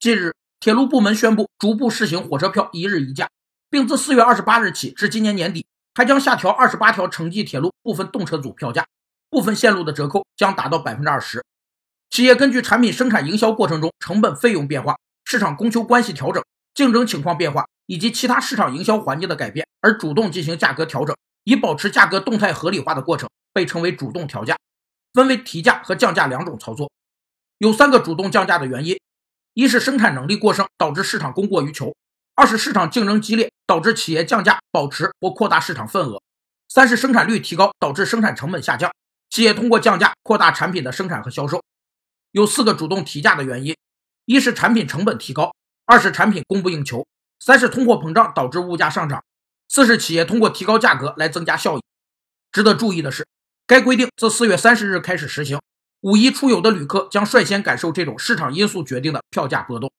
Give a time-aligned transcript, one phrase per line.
[0.00, 3.28] 近日，铁路部门宣布逐步试行火车票一日一价，
[3.68, 8.86] 并自四月二十八日起至今年年底，还将下调二十八条城际铁路部分动车组票价，
[9.28, 11.44] 部分线路的折扣将达到百分之二十。
[12.08, 16.42] 企业根据产品生产营销过程中成本费用变化、市场供求关系调整、
[16.72, 21.14] 竞争情况变化以及其他市场营销环境的改变而主动进行价格调整，
[21.44, 24.56] 以保持价格动态合理化的过程，被称为主动调价。
[25.12, 26.90] 分为提价和降价两种操作。
[27.58, 28.98] 有三个主动降价的原因：
[29.60, 31.92] 一是生产能力过剩导致市场供过于求；
[32.34, 36.16] 二是市场竞争激烈导致企业降价保持或扩大市场份额；
[36.66, 38.90] 三是生产率提高导致生产成本下降，
[39.28, 41.62] 企业通过降价扩大产品的生产和销售。
[42.30, 43.76] 有四个主动提价的原因：
[44.24, 45.50] 一是产品成本提高；
[45.84, 47.04] 二是产品供不应求；
[47.38, 49.20] 三是通货膨胀导致物价上涨；
[49.68, 51.82] 四是企业通过提高价格来增加效益。
[52.50, 53.26] 值得注意的是，
[53.66, 55.60] 该规定自四月三十日开始实行，
[56.02, 59.90] 五一出游的旅客将率先感受这种市场因素决定的票价波动。